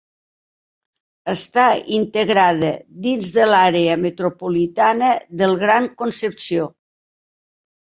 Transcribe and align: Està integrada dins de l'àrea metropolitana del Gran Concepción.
Està 1.33 1.65
integrada 1.97 2.71
dins 3.09 3.29
de 3.37 3.45
l'àrea 3.51 3.99
metropolitana 4.07 5.13
del 5.45 5.57
Gran 5.67 5.89
Concepción. 6.03 6.75